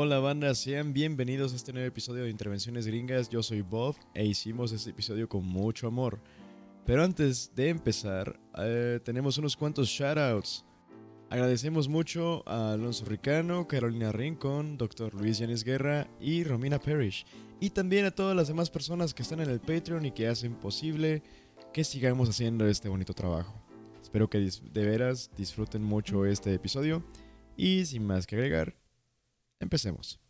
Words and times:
Hola 0.00 0.20
banda, 0.20 0.54
sean 0.54 0.92
bienvenidos 0.92 1.52
a 1.52 1.56
este 1.56 1.72
nuevo 1.72 1.88
episodio 1.88 2.22
de 2.22 2.30
Intervenciones 2.30 2.86
Gringas. 2.86 3.28
Yo 3.30 3.42
soy 3.42 3.62
Bob 3.62 3.96
e 4.14 4.24
hicimos 4.24 4.70
este 4.70 4.90
episodio 4.90 5.28
con 5.28 5.44
mucho 5.44 5.88
amor. 5.88 6.20
Pero 6.86 7.02
antes 7.02 7.50
de 7.56 7.70
empezar, 7.70 8.38
eh, 8.58 9.00
tenemos 9.04 9.38
unos 9.38 9.56
cuantos 9.56 9.88
shoutouts. 9.88 10.64
Agradecemos 11.30 11.88
mucho 11.88 12.48
a 12.48 12.74
Alonso 12.74 13.06
Ricano, 13.06 13.66
Carolina 13.66 14.12
Rincón, 14.12 14.78
Dr. 14.78 15.12
Luis 15.14 15.38
Yanis 15.38 15.64
Guerra 15.64 16.06
y 16.20 16.44
Romina 16.44 16.78
Parrish. 16.78 17.26
Y 17.58 17.70
también 17.70 18.04
a 18.04 18.12
todas 18.12 18.36
las 18.36 18.46
demás 18.46 18.70
personas 18.70 19.12
que 19.12 19.22
están 19.22 19.40
en 19.40 19.50
el 19.50 19.58
Patreon 19.58 20.06
y 20.06 20.12
que 20.12 20.28
hacen 20.28 20.54
posible 20.54 21.24
que 21.72 21.82
sigamos 21.82 22.28
haciendo 22.28 22.68
este 22.68 22.88
bonito 22.88 23.14
trabajo. 23.14 23.52
Espero 24.00 24.30
que 24.30 24.38
de 24.38 24.86
veras 24.86 25.28
disfruten 25.36 25.82
mucho 25.82 26.24
este 26.24 26.54
episodio. 26.54 27.02
Y 27.56 27.84
sin 27.84 28.06
más 28.06 28.28
que 28.28 28.36
agregar, 28.36 28.76
Empecemos. 29.60 30.20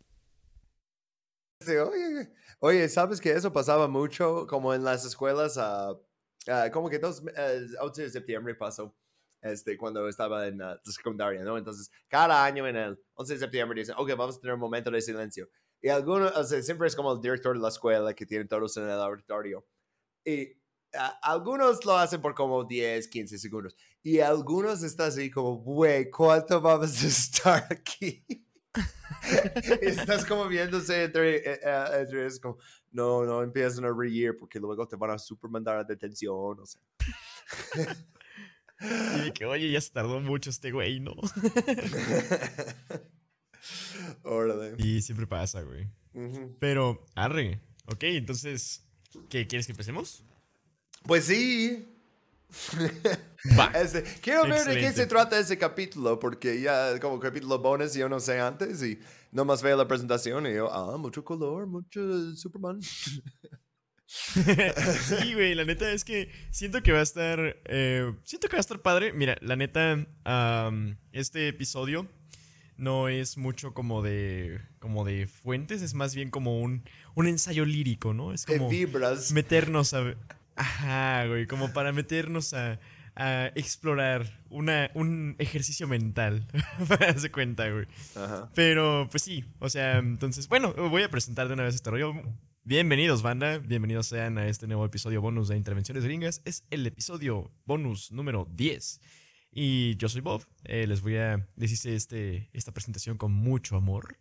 oye, 1.67 2.31
oye, 2.59 2.89
¿sabes 2.89 3.21
que 3.21 3.31
eso 3.31 3.51
pasaba 3.51 3.87
mucho 3.87 4.47
como 4.47 4.73
en 4.73 4.83
las 4.83 5.05
escuelas? 5.05 5.57
Uh, 5.57 6.01
uh, 6.47 6.71
como 6.71 6.89
que 6.89 6.99
dos, 6.99 7.21
uh, 7.21 7.85
11 7.85 8.01
de 8.03 8.09
septiembre 8.09 8.55
pasó 8.55 8.95
este, 9.41 9.77
cuando 9.77 10.07
estaba 10.07 10.47
en 10.47 10.57
la 10.57 10.79
secundaria, 10.83 11.43
¿no? 11.43 11.57
Entonces, 11.57 11.91
cada 12.07 12.43
año 12.43 12.67
en 12.67 12.75
el 12.75 12.99
11 13.13 13.33
de 13.33 13.39
septiembre 13.39 13.79
dicen, 13.79 13.95
ok, 13.97 14.09
vamos 14.17 14.37
a 14.37 14.39
tener 14.39 14.55
un 14.55 14.59
momento 14.59 14.91
de 14.91 15.01
silencio. 15.01 15.49
Y 15.81 15.89
algunos, 15.89 16.35
o 16.35 16.43
sea, 16.43 16.61
siempre 16.61 16.87
es 16.87 16.95
como 16.95 17.13
el 17.13 17.21
director 17.21 17.55
de 17.55 17.61
la 17.61 17.69
escuela 17.69 18.13
que 18.13 18.25
tienen 18.25 18.47
todos 18.47 18.75
en 18.77 18.83
el 18.83 18.99
auditorio. 18.99 19.65
Y 20.25 20.59
algunos 21.21 21.85
lo 21.85 21.97
hacen 21.97 22.21
por 22.21 22.35
como 22.35 22.63
10, 22.65 23.07
15 23.07 23.37
segundos. 23.37 23.75
Y 24.03 24.19
algunos 24.19 24.83
están 24.83 25.07
así 25.07 25.29
como, 25.31 25.57
güey, 25.57 26.09
¿cuánto 26.09 26.59
vamos 26.59 27.03
a 27.03 27.07
estar 27.07 27.67
aquí? 27.69 28.25
Estás 29.81 30.25
como 30.25 30.47
viéndose 30.47 31.03
entre, 31.03 31.37
eh, 31.37 31.59
eh, 31.63 31.85
entre 31.99 32.25
es 32.25 32.39
como, 32.39 32.57
no, 32.91 33.25
no 33.25 33.43
empiezan 33.43 33.85
a 33.85 33.93
reír 33.93 34.35
porque 34.37 34.59
luego 34.59 34.87
te 34.87 34.95
van 34.95 35.11
a 35.11 35.17
super 35.17 35.49
mandar 35.49 35.77
a 35.77 35.83
detención, 35.83 36.57
no 36.57 36.65
sé. 36.65 36.79
Y 39.25 39.31
que, 39.31 39.45
oye, 39.45 39.71
ya 39.71 39.81
se 39.81 39.91
tardó 39.91 40.21
mucho 40.21 40.49
este 40.49 40.71
güey, 40.71 41.01
¿no? 41.01 41.11
Órale. 44.23 44.75
Y 44.77 45.01
siempre 45.01 45.27
pasa, 45.27 45.63
güey. 45.63 45.89
Pero, 46.59 47.05
arre. 47.13 47.59
Ok, 47.87 48.03
entonces, 48.03 48.87
¿qué 49.29 49.47
quieres 49.47 49.65
que 49.65 49.73
empecemos? 49.73 50.23
Pues 51.03 51.25
sí. 51.25 51.98
quiero 54.21 54.47
ver 54.47 54.65
de 54.65 54.79
qué 54.79 54.91
se 54.91 55.05
trata 55.05 55.39
ese 55.39 55.57
capítulo, 55.57 56.19
porque 56.19 56.61
ya 56.61 56.99
como 56.99 57.19
capítulo 57.19 57.59
bonus 57.59 57.93
yo 57.93 58.09
no 58.09 58.19
sé 58.19 58.39
antes 58.39 58.81
y 58.83 58.99
nomás 59.31 59.61
veo 59.61 59.77
la 59.77 59.87
presentación 59.87 60.47
y 60.47 60.55
yo, 60.55 60.71
ah, 60.71 60.97
mucho 60.97 61.23
color, 61.23 61.67
mucho 61.67 62.35
Superman. 62.35 62.79
sí, 64.09 65.33
güey, 65.33 65.53
la 65.53 65.65
neta 65.65 65.91
es 65.91 66.03
que 66.03 66.31
siento 66.49 66.81
que 66.81 66.91
va 66.91 66.99
a 66.99 67.03
estar, 67.03 67.39
eh, 67.65 68.11
siento 68.23 68.47
que 68.47 68.55
va 68.55 68.59
a 68.59 68.61
estar 68.61 68.81
padre. 68.81 69.13
Mira, 69.13 69.37
la 69.41 69.55
neta, 69.55 70.07
este 71.11 71.47
episodio 71.47 72.07
no 72.75 73.09
es 73.09 73.37
mucho 73.37 73.73
como 73.73 74.01
de, 74.01 74.61
como 74.79 75.05
de 75.05 75.27
fuentes, 75.27 75.83
es 75.83 75.93
más 75.93 76.15
bien 76.15 76.31
como 76.31 76.59
un, 76.59 76.83
un 77.13 77.27
ensayo 77.27 77.65
lírico, 77.65 78.13
¿no? 78.13 78.33
Es 78.33 78.45
como 78.45 78.69
vibras. 78.69 79.31
meternos 79.31 79.93
a... 79.93 80.15
Ajá, 80.59 81.25
güey, 81.25 81.47
como 81.47 81.71
para 81.71 81.93
meternos 81.93 82.53
a, 82.53 82.81
a 83.15 83.47
explorar 83.55 84.43
una, 84.49 84.91
un 84.93 85.37
ejercicio 85.39 85.87
mental, 85.87 86.45
para 86.89 87.07
darse 87.07 87.31
cuenta, 87.31 87.69
güey. 87.69 87.85
Ajá. 88.13 88.51
Pero, 88.55 89.07
pues 89.09 89.23
sí, 89.23 89.45
o 89.59 89.69
sea, 89.69 89.99
entonces, 89.99 90.49
bueno, 90.49 90.73
voy 90.73 91.03
a 91.03 91.09
presentar 91.09 91.47
de 91.47 91.53
una 91.53 91.63
vez 91.63 91.75
este 91.75 91.89
rollo. 91.89 92.13
Bienvenidos, 92.65 93.21
banda. 93.21 93.59
Bienvenidos 93.59 94.07
sean 94.07 94.37
a 94.37 94.49
este 94.49 94.67
nuevo 94.67 94.83
episodio 94.83 95.21
bonus 95.21 95.47
de 95.47 95.55
Intervenciones 95.55 96.03
Gringas. 96.03 96.41
Es 96.43 96.65
el 96.71 96.85
episodio 96.85 97.53
bonus 97.65 98.11
número 98.11 98.45
10. 98.51 98.99
Y 99.53 99.95
yo 99.95 100.09
soy 100.09 100.19
Bob. 100.19 100.45
Eh, 100.65 100.87
les 100.87 100.99
voy 100.99 101.15
a 101.15 101.47
decir 101.55 101.93
este, 101.93 102.49
esta 102.51 102.73
presentación 102.73 103.17
con 103.17 103.31
mucho 103.31 103.77
amor. 103.77 104.17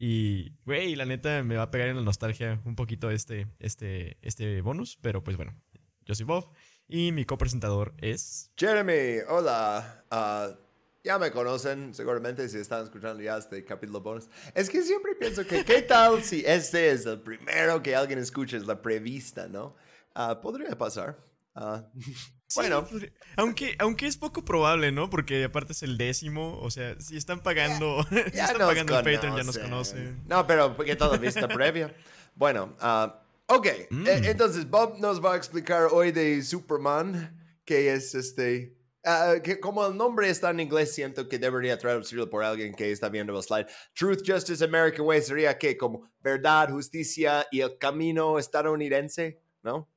Y, 0.00 0.52
güey, 0.64 0.94
la 0.94 1.06
neta 1.06 1.42
me 1.42 1.56
va 1.56 1.64
a 1.64 1.70
pegar 1.70 1.88
en 1.88 1.96
la 1.96 2.02
nostalgia 2.02 2.60
un 2.64 2.76
poquito 2.76 3.10
este, 3.10 3.46
este, 3.58 4.16
este 4.22 4.60
bonus. 4.60 4.96
Pero 5.00 5.24
pues 5.24 5.36
bueno, 5.36 5.54
yo 6.08 6.14
soy 6.14 6.24
Bob 6.24 6.48
y 6.88 7.12
mi 7.12 7.26
copresentador 7.26 7.92
es... 7.98 8.50
Jeremy, 8.56 9.20
hola. 9.28 10.04
Uh, 10.10 10.56
ya 11.04 11.18
me 11.18 11.30
conocen 11.30 11.94
seguramente 11.94 12.48
si 12.48 12.56
están 12.56 12.84
escuchando 12.84 13.22
ya 13.22 13.36
este 13.36 13.62
capítulo 13.62 14.00
bonus. 14.00 14.26
Es 14.54 14.70
que 14.70 14.82
siempre 14.82 15.14
pienso 15.16 15.46
que 15.46 15.66
qué 15.66 15.82
tal 15.82 16.22
si 16.24 16.42
este 16.46 16.90
es 16.90 17.04
el 17.04 17.20
primero 17.20 17.82
que 17.82 17.94
alguien 17.94 18.18
escucha, 18.18 18.56
es 18.56 18.66
la 18.66 18.80
prevista, 18.80 19.48
¿no? 19.48 19.76
Uh, 20.16 20.40
podría 20.40 20.76
pasar. 20.76 21.16
Uh, 21.60 21.82
bueno, 22.54 22.86
aunque, 23.36 23.74
aunque 23.80 24.06
es 24.06 24.16
poco 24.16 24.44
probable, 24.44 24.92
¿no? 24.92 25.10
Porque 25.10 25.42
aparte 25.42 25.72
es 25.72 25.82
el 25.82 25.98
décimo, 25.98 26.56
o 26.60 26.70
sea, 26.70 26.94
si 27.00 27.16
están 27.16 27.42
pagando, 27.42 28.04
si 28.10 28.38
están 28.38 28.58
pagando 28.58 28.96
el 28.96 29.04
Patreon 29.04 29.36
ya 29.36 29.42
nos 29.42 29.58
conocen. 29.58 30.22
No, 30.28 30.46
pero 30.46 30.76
porque 30.76 30.94
todo 30.94 31.18
vista 31.18 31.48
previa. 31.48 31.92
Bueno, 32.36 32.76
uh, 32.80 33.10
Ok, 33.50 33.66
e, 33.66 33.88
mm. 33.90 34.06
entonces 34.24 34.68
Bob 34.68 34.98
nos 34.98 35.24
va 35.24 35.32
a 35.32 35.36
explicar 35.36 35.88
hoy 35.90 36.12
de 36.12 36.42
Superman, 36.42 37.34
que 37.64 37.92
es 37.92 38.14
este... 38.14 38.76
Ah, 39.04 39.36
que 39.42 39.58
como 39.58 39.86
el 39.86 39.96
nombre 39.96 40.28
está 40.28 40.50
en 40.50 40.60
inglés, 40.60 40.94
siento 40.94 41.28
que 41.28 41.38
debería 41.38 41.78
traducirlo 41.78 42.28
por 42.28 42.44
alguien 42.44 42.74
que 42.74 42.92
está 42.92 43.08
viendo 43.08 43.34
el 43.34 43.42
slide. 43.42 43.66
Truth, 43.94 44.22
Justice, 44.26 44.62
American 44.62 45.06
Way 45.06 45.22
sería 45.22 45.56
que 45.56 45.78
como 45.78 46.10
verdad, 46.20 46.68
justicia 46.70 47.46
y 47.50 47.60
el 47.60 47.78
camino 47.78 48.38
estadounidense, 48.38 49.40
¿no? 49.62 49.88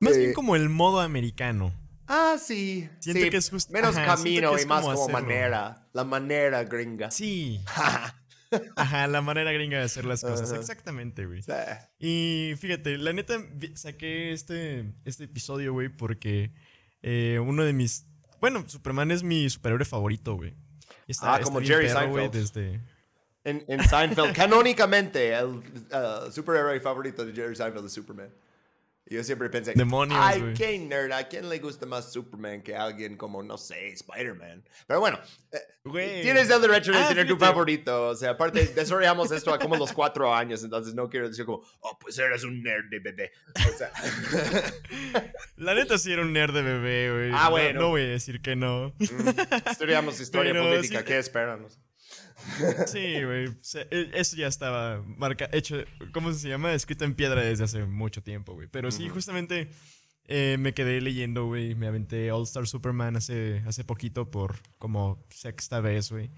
Más 0.00 0.16
bien 0.16 0.30
eh, 0.30 0.32
como 0.32 0.56
el 0.56 0.68
modo 0.68 1.00
americano. 1.00 1.72
Ah, 2.08 2.36
sí. 2.40 2.88
Siento 2.98 3.30
que 3.30 3.36
es 3.36 3.50
justo. 3.50 3.72
Menos 3.72 3.94
camino 3.94 4.58
y 4.58 4.64
más 4.66 4.84
como 4.84 5.08
manera. 5.08 5.88
La 5.92 6.04
manera 6.04 6.64
gringa. 6.64 7.10
Sí. 7.10 7.60
Ajá, 8.76 9.06
la 9.06 9.20
manera 9.22 9.52
gringa 9.52 9.78
de 9.78 9.84
hacer 9.84 10.04
las 10.04 10.22
cosas. 10.22 10.52
Exactamente, 10.52 11.26
güey. 11.26 11.42
Y 11.98 12.54
fíjate, 12.58 12.98
la 12.98 13.12
neta, 13.12 13.38
saqué 13.74 14.32
este, 14.32 14.92
este 15.04 15.24
episodio, 15.24 15.72
güey, 15.72 15.88
porque 15.88 16.52
eh, 17.02 17.38
uno 17.44 17.64
de 17.64 17.72
mis. 17.72 18.06
Bueno, 18.40 18.64
Superman 18.68 19.10
es 19.10 19.22
mi 19.22 19.48
superhéroe 19.48 19.84
favorito, 19.84 20.34
güey. 20.34 20.54
ah, 21.22 21.40
como 21.42 21.60
Jerry 21.60 21.88
Seinfeld. 21.88 22.32
desde... 22.32 22.80
en, 23.44 23.64
en, 23.68 23.88
Seinfeld, 23.88 24.34
canónicamente, 24.34 25.34
el 25.34 25.46
uh, 25.46 26.30
superhéroe 26.30 26.80
favorito 26.80 27.24
de 27.24 27.32
Jerry 27.32 27.56
Seinfeld 27.56 27.86
es 27.86 27.92
Superman. 27.92 28.30
Yo 29.08 29.22
siempre 29.22 29.48
pensé, 29.48 29.72
Demonios, 29.74 30.18
ay, 30.20 30.52
qué 30.56 30.76
nerd, 30.80 31.12
¿a 31.12 31.28
quién 31.28 31.48
le 31.48 31.60
gusta 31.60 31.86
más 31.86 32.12
Superman 32.12 32.60
que 32.60 32.74
alguien 32.74 33.16
como, 33.16 33.40
no 33.40 33.56
sé, 33.56 33.92
Spider-Man? 33.92 34.64
Pero 34.84 34.98
bueno, 34.98 35.20
eh, 35.52 36.22
tienes 36.22 36.50
el 36.50 36.60
derecho 36.60 36.90
de 36.90 36.98
ah, 36.98 37.08
tener 37.08 37.28
tu 37.28 37.36
favorito. 37.36 38.08
O 38.08 38.16
sea, 38.16 38.30
aparte, 38.30 38.66
desarrollamos 38.66 39.30
esto 39.30 39.54
a 39.54 39.60
como 39.60 39.76
los 39.76 39.92
cuatro 39.92 40.34
años, 40.34 40.64
entonces 40.64 40.92
no 40.94 41.08
quiero 41.08 41.28
decir 41.28 41.44
como, 41.44 41.62
oh, 41.80 41.96
pues 42.00 42.18
eres 42.18 42.42
un 42.42 42.60
nerd 42.64 42.90
de 42.90 42.98
bebé. 42.98 43.32
O 43.54 43.78
sea. 43.78 43.92
La 45.56 45.74
neta 45.74 45.98
sí 45.98 46.12
era 46.12 46.22
un 46.22 46.32
nerd 46.32 46.52
de 46.52 46.62
bebé, 46.62 47.12
güey. 47.12 47.30
Ah, 47.32 47.48
bueno. 47.48 47.82
No, 47.82 47.88
voy 47.90 48.02
a 48.02 48.06
decir 48.06 48.42
que 48.42 48.56
no. 48.56 48.92
Mm, 48.98 49.70
estudiamos 49.70 50.18
historia 50.18 50.52
política, 50.52 51.04
¿qué 51.04 51.18
esperamos? 51.18 51.78
Sí, 52.86 53.22
güey. 53.24 53.48
E, 53.90 54.10
eso 54.14 54.36
ya 54.36 54.46
estaba 54.46 55.02
marca, 55.02 55.48
hecho, 55.52 55.76
¿cómo 56.12 56.32
se 56.32 56.48
llama? 56.48 56.72
Escrito 56.72 57.04
en 57.04 57.14
piedra 57.14 57.42
desde 57.42 57.64
hace 57.64 57.84
mucho 57.84 58.22
tiempo, 58.22 58.54
güey. 58.54 58.68
Pero 58.68 58.90
sí, 58.90 59.08
justamente 59.08 59.68
eh, 60.24 60.56
me 60.58 60.74
quedé 60.74 61.00
leyendo, 61.00 61.46
güey. 61.46 61.74
Me 61.74 61.86
aventé 61.86 62.30
All 62.30 62.44
Star 62.44 62.66
Superman 62.66 63.16
hace, 63.16 63.62
hace 63.66 63.84
poquito 63.84 64.30
por 64.30 64.56
como 64.78 65.24
sexta 65.30 65.80
vez, 65.80 66.10
güey. 66.10 66.30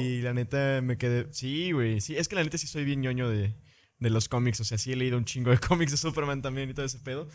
Y 0.00 0.22
la 0.22 0.32
neta 0.32 0.80
me 0.82 0.96
quedé. 0.96 1.26
Sí, 1.32 1.72
güey. 1.72 2.00
Sí, 2.00 2.16
es 2.16 2.28
que 2.28 2.36
la 2.36 2.44
neta 2.44 2.58
sí 2.58 2.68
soy 2.68 2.84
bien 2.84 3.00
ñoño 3.00 3.28
de, 3.28 3.56
de 3.98 4.10
los 4.10 4.28
cómics. 4.28 4.60
O 4.60 4.64
sea, 4.64 4.78
sí 4.78 4.92
he 4.92 4.96
leído 4.96 5.18
un 5.18 5.24
chingo 5.24 5.50
de 5.50 5.58
cómics 5.68 5.90
de 5.90 5.98
Superman 5.98 6.42
también 6.42 6.70
y 6.70 6.74
todo 6.74 6.86
ese 6.86 7.00
pedo. 7.00 7.28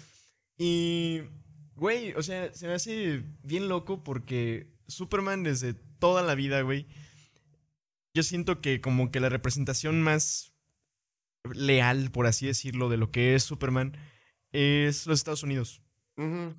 Y. 0.58 1.22
Güey, 1.76 2.12
o 2.14 2.24
sea, 2.24 2.54
se 2.54 2.68
me 2.68 2.74
hace 2.74 3.24
bien 3.42 3.70
loco 3.70 4.04
porque 4.04 4.74
Superman 4.88 5.44
desde 5.44 5.74
toda 5.74 6.22
la 6.24 6.36
vida, 6.36 6.62
güey 6.62 6.88
yo 8.14 8.24
siento 8.24 8.62
que 8.62 8.82
como 8.82 9.12
que 9.12 9.20
la 9.20 9.30
representación 9.30 10.02
más 10.02 10.54
leal, 11.54 12.12
por 12.12 12.28
así 12.28 12.48
decirlo, 12.48 12.90
de 12.90 12.98
lo 12.98 13.12
que 13.12 13.36
es 13.36 13.44
Superman 13.44 13.98
es 14.52 15.06
los 15.08 15.20
Estados 15.20 15.44
Unidos. 15.44 15.82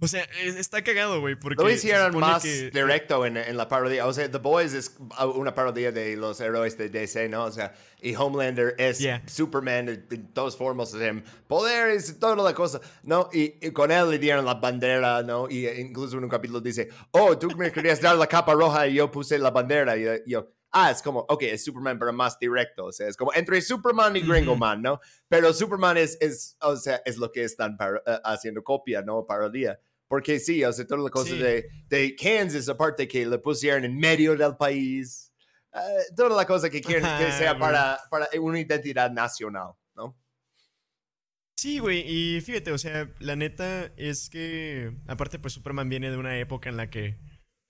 O 0.00 0.08
sea, 0.08 0.25
está 0.43 0.82
cagado, 0.82 1.20
güey, 1.20 1.38
porque... 1.38 1.62
Lo 1.62 1.70
hicieron 1.70 2.19
más 2.19 2.43
directo 2.43 3.26
en, 3.26 3.37
en, 3.37 3.58
la 3.58 3.69
parodia. 3.69 4.06
O 4.06 4.12
sea, 4.12 4.31
The 4.31 4.38
Boys 4.38 4.73
es 4.73 4.97
una 5.35 5.55
parodia 5.55 5.93
de 5.93 6.17
los 6.17 6.41
héroes 6.41 6.79
de 6.79 6.88
DC, 6.88 7.29
¿no? 7.29 7.44
O 7.44 7.52
sea, 7.52 7.75
y 8.00 8.14
Homelander 8.14 8.75
es 8.79 9.06
Superman 9.26 10.06
en 10.11 10.32
todas 10.32 10.56
formas, 10.56 10.94
o 10.94 10.99
sea, 10.99 11.12
poderes 11.47 12.08
y 12.08 12.14
toda 12.14 12.37
la 12.37 12.55
cosa, 12.55 12.81
¿no? 13.02 13.29
Y, 13.35 13.70
con 13.73 13.91
él 13.91 14.08
le 14.08 14.19
dieron 14.19 14.47
la 14.47 14.55
bandera, 14.55 15.23
¿no? 15.23 15.47
Y 15.50 15.69
incluso 15.69 16.17
en 16.17 16.25
un 16.25 16.31
capítulo 16.31 16.62
dice, 16.62 16.88
oh, 17.11 17.37
tú 17.37 17.49
me 17.58 17.70
querías 17.70 18.00
dar 18.00 18.17
la 18.17 18.26
capa 18.26 18.55
roja 18.55 18.88
y 18.88 18.94
yo 18.94 19.11
puse 19.11 19.38
la 19.38 19.50
bandera. 19.50 19.94
Y 19.99 20.31
yo, 20.31 20.49
ah, 20.73 20.91
es 20.91 21.03
como, 21.03 21.21
ok, 21.29 21.43
es 21.43 21.65
Superman, 21.65 21.99
pero 21.99 22.13
más 22.13 22.39
directo. 22.39 22.87
O 22.87 22.93
sea, 22.93 23.09
es 23.09 23.17
como 23.17 23.33
entre 23.35 23.61
Superman 23.61 24.17
y 24.17 24.21
Gringo 24.21 24.57
Man, 24.57 24.83
¿no? 24.83 25.01
Pero 25.29 25.53
Superman 25.53 25.97
es, 25.97 26.17
es, 26.21 26.57
o 26.61 26.77
sea, 26.77 27.01
es 27.05 27.17
lo 27.17 27.31
que 27.31 27.45
están 27.45 27.77
eh, 27.81 28.19
haciendo 28.25 28.63
copia, 28.63 29.03
¿no? 29.03 29.27
Parodia. 29.27 29.81
Porque 30.09 30.41
sí, 30.41 30.65
o 30.65 30.73
sea, 30.73 30.87
toda 30.87 31.03
la 31.03 31.11
cosa 31.11 31.35
de, 31.35 31.69
de, 31.89 32.17
Kansas, 32.17 32.69
aparte 32.69 33.07
que 33.07 33.25
le 33.25 33.39
pusieron 33.39 33.85
en 33.85 33.97
medio 33.97 34.37
del 34.37 34.57
país, 34.57 35.33
uh, 35.73 36.15
toda 36.17 36.31
la 36.37 36.45
cosa 36.45 36.69
que 36.69 36.81
quieren 36.81 37.09
que 37.17 37.31
sea 37.31 37.57
para, 37.57 37.97
para 38.11 38.29
una 38.41 38.59
identidad 38.59 39.09
nacional, 39.13 39.75
¿no? 39.95 40.19
Sí, 41.57 41.79
güey, 41.79 42.01
y 42.09 42.41
fíjate, 42.41 42.73
o 42.73 42.79
sea, 42.79 43.09
la 43.21 43.37
neta 43.37 43.93
es 43.97 44.31
que, 44.31 44.97
aparte, 45.07 45.39
pues 45.39 45.53
Superman 45.55 45.89
viene 45.89 46.11
de 46.11 46.17
una 46.17 46.37
época 46.39 46.71
en 46.71 46.77
la 46.77 46.91
que, 46.91 47.21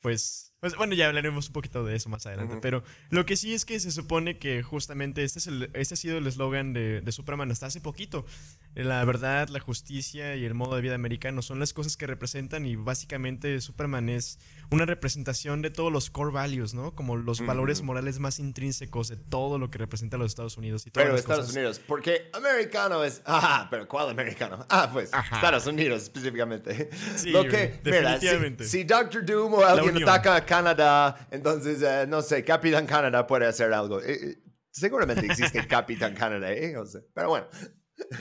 pues, 0.00 0.49
pues, 0.60 0.76
bueno, 0.76 0.94
ya 0.94 1.06
hablaremos 1.06 1.48
un 1.48 1.52
poquito 1.52 1.84
de 1.84 1.96
eso 1.96 2.08
más 2.08 2.26
adelante. 2.26 2.58
Pero 2.60 2.82
lo 3.08 3.24
que 3.24 3.36
sí 3.36 3.54
es 3.54 3.64
que 3.64 3.80
se 3.80 3.90
supone 3.90 4.38
que 4.38 4.62
justamente 4.62 5.24
este, 5.24 5.38
es 5.38 5.46
el, 5.46 5.70
este 5.74 5.94
ha 5.94 5.96
sido 5.96 6.18
el 6.18 6.26
eslogan 6.26 6.72
de, 6.72 7.00
de, 7.00 7.12
Superman 7.12 7.50
hasta 7.50 7.66
hace 7.66 7.80
poquito. 7.80 8.26
La 8.74 9.04
verdad, 9.04 9.48
la 9.48 9.60
justicia 9.60 10.36
y 10.36 10.44
el 10.44 10.54
modo 10.54 10.76
de 10.76 10.82
vida 10.82 10.94
americano 10.94 11.42
son 11.42 11.60
las 11.60 11.72
cosas 11.72 11.96
que 11.96 12.06
representan 12.06 12.66
y 12.66 12.76
básicamente 12.76 13.60
Superman 13.60 14.08
es 14.08 14.38
una 14.70 14.84
representación 14.84 15.62
de 15.62 15.70
todos 15.70 15.90
los 15.90 16.10
core 16.10 16.32
values, 16.32 16.74
¿no? 16.74 16.94
Como 16.94 17.16
los 17.16 17.44
valores 17.44 17.82
morales 17.82 18.18
más 18.18 18.38
intrínsecos 18.38 19.08
de 19.08 19.16
todo 19.16 19.58
lo 19.58 19.70
que 19.70 19.78
representa 19.78 20.16
a 20.16 20.18
los 20.18 20.30
Estados 20.30 20.56
Unidos. 20.56 20.86
Y 20.86 20.90
pero 20.90 21.16
Estados 21.16 21.50
Unidos, 21.52 21.80
porque 21.80 22.30
americano 22.32 23.02
es... 23.02 23.22
Ah, 23.24 23.66
pero 23.70 23.88
¿cuál 23.88 24.10
americano? 24.10 24.66
Ah, 24.72 24.88
pues 24.92 25.10
Estados 25.32 25.66
Unidos 25.66 26.04
específicamente. 26.04 26.90
Sí, 27.16 27.30
lo 27.30 27.44
que, 27.44 27.80
definitivamente. 27.82 28.64
si, 28.64 28.70
si, 28.70 28.84
Doctor 28.84 29.24
Doom 29.24 29.54
o 29.54 29.64
alguien 29.64 30.02
ataca 30.02 30.36
Canadá, 30.50 31.28
entonces, 31.30 31.80
eh, 31.80 32.06
no 32.08 32.22
sé, 32.22 32.44
Capitán 32.44 32.84
Canadá 32.84 33.24
puede 33.24 33.46
hacer 33.46 33.72
algo. 33.72 34.00
Eh, 34.02 34.18
eh, 34.20 34.38
seguramente 34.72 35.24
existe 35.24 35.64
Capitán 35.68 36.12
Canadá, 36.12 36.52
¿eh? 36.52 36.74
pero 37.14 37.28
bueno. 37.28 37.46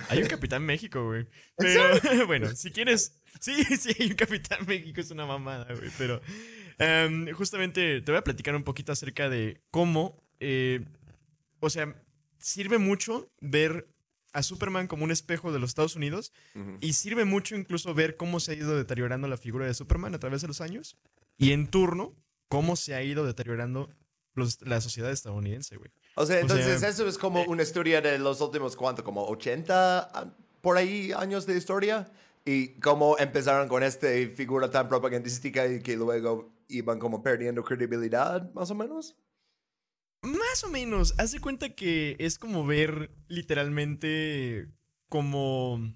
Hay 0.10 0.22
un 0.22 0.28
Capitán 0.28 0.64
México, 0.64 1.04
güey. 1.08 1.26
Pero, 1.58 1.81
bueno, 2.28 2.56
si 2.56 2.70
quieres... 2.70 3.20
Sí, 3.40 3.64
sí, 3.78 3.96
hay 4.00 4.12
un 4.12 4.16
Capitán 4.16 4.60
México, 4.68 5.02
es 5.02 5.10
una 5.10 5.26
mamada, 5.26 5.74
güey. 5.74 5.90
Pero 5.98 6.22
em, 6.78 7.31
justamente 7.31 8.02
te 8.02 8.12
voy 8.12 8.20
a 8.20 8.24
platicar 8.24 8.56
un 8.56 8.64
poquito 8.64 8.92
acerca 8.92 9.28
de 9.28 9.64
cómo... 9.72 10.22
o 11.62 11.70
sea, 11.72 11.96
sirve 12.38 12.78
mucho 12.78 13.31
ver 13.42 13.88
a 14.34 14.44
Superman 14.44 14.86
como 14.86 15.04
un 15.04 15.10
espejo 15.12 15.52
de 15.52 15.58
los 15.58 15.72
Estados 15.72 15.96
Unidos 15.96 16.31
y 16.80 16.94
sirve 16.94 17.26
mucho 17.26 17.56
incluso 17.56 17.96
ver 17.96 18.18
cómo 18.18 18.40
se 18.40 18.52
ha 18.52 18.56
ido 18.56 18.78
deteriorando 18.78 19.28
la 19.28 19.38
figura 19.38 19.66
de 19.66 19.74
Superman 19.74 20.14
a 20.14 20.20
través 20.20 20.42
de 20.42 20.48
los 20.48 20.62
años 20.62 20.96
y 21.39 21.53
en 21.53 21.68
turno 21.68 22.13
cómo 22.50 22.75
se 22.75 22.94
ha 22.94 23.01
ido 23.01 23.25
deteriorando 23.25 23.89
la 24.62 24.81
sociedad 24.81 25.12
estadounidense, 25.12 25.77
güey. 25.77 25.89
O 26.15 26.25
sea, 26.25 26.39
entonces 26.39 26.83
eso 26.83 27.07
es 27.07 27.18
como 27.18 27.44
una 27.44 27.63
historia 27.63 28.01
de 28.01 28.19
los 28.19 28.41
últimos, 28.41 28.75
¿cuánto? 28.75 29.03
Como 29.03 29.25
80 29.25 30.00
ah, 30.00 30.33
por 30.62 30.77
ahí 30.77 31.12
años 31.13 31.45
de 31.45 31.57
historia. 31.57 32.12
Y 32.45 32.80
cómo 32.80 33.18
empezaron 33.18 33.68
con 33.68 33.83
esta 33.83 34.07
figura 34.36 34.71
tan 34.71 34.88
propagandística 34.88 35.68
y 35.68 35.81
que 35.81 35.95
luego 35.95 36.51
iban 36.68 36.97
como 36.97 37.21
perdiendo 37.21 37.63
credibilidad, 37.63 38.51
más 38.53 38.71
o 38.71 38.75
menos. 38.75 39.15
Más 40.21 40.63
o 40.63 40.69
menos. 40.69 41.13
Haz 41.18 41.31
de 41.31 41.39
cuenta 41.39 41.69
que 41.75 42.15
es 42.19 42.39
como 42.39 42.65
ver 42.65 43.12
literalmente 43.27 44.68
como 45.09 45.94